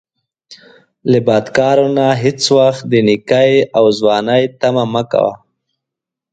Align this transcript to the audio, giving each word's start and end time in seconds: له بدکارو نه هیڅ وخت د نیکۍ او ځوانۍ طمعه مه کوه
له 1.11 1.19
بدکارو 1.27 1.87
نه 1.97 2.07
هیڅ 2.23 2.41
وخت 2.57 2.81
د 2.91 2.93
نیکۍ 3.07 3.51
او 3.77 3.85
ځوانۍ 3.99 4.43
طمعه 4.61 4.85
مه 4.93 5.03
کوه 5.11 5.33